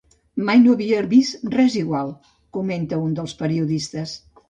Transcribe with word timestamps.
Mai 0.45 0.61
no 0.63 0.73
havia 0.75 1.03
vist 1.11 1.45
res 1.57 1.77
igual, 1.83 2.11
comenta 2.59 3.03
un 3.07 3.17
dels 3.21 3.41
periodistes. 3.47 4.21